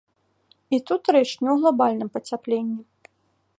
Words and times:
І 0.77 0.79
тут 0.87 1.03
рэч 1.15 1.27
не 1.43 1.49
ў 1.51 1.55
глабальным 1.65 2.09
пацяпленні. 2.15 2.79